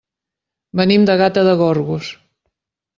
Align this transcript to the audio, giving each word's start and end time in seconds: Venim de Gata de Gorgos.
Venim 0.81 1.05
de 1.11 1.17
Gata 1.23 1.47
de 1.51 1.55
Gorgos. 1.63 2.13